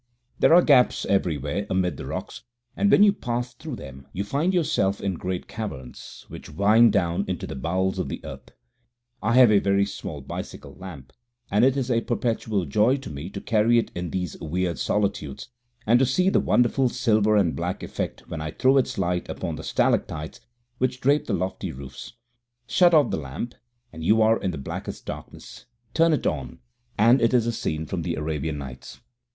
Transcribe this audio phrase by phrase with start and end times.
[0.39, 2.41] There are gaps everywhere amid the rocks,
[2.75, 7.23] and when you pass through them you find yourself in great caverns, which wind down
[7.27, 8.49] into the bowels of the earth.
[9.21, 11.13] I have a small bicycle lamp,
[11.51, 15.49] and it is a perpetual joy to me to carry it into these weird solitudes,
[15.85, 19.55] and to see the wonderful silver and black effect when I throw its light upon
[19.55, 20.41] the stalactites
[20.79, 22.13] which drape the lofty roofs.
[22.65, 23.53] Shut off the lamp,
[23.93, 25.67] and you are in the blackest darkness.
[25.93, 26.57] Turn it on,
[26.97, 28.99] and it is a scene from the Arabian Nights.